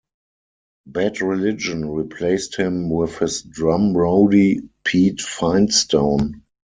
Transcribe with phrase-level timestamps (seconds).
[0.87, 6.41] Bad Religion replaced him with his drum roadie, Pete Finestone.